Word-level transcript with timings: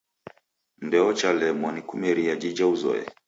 Ndeochalemwa 0.81 1.71
ni 1.71 1.81
kumeria 1.81 2.35
jija 2.41 2.67
uzoye. 2.67 3.05